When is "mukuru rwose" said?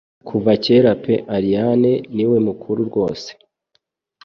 2.47-3.29